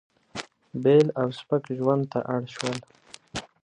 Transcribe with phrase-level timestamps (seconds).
[0.83, 2.77] بېل او سپک ژوند ته اړ شول.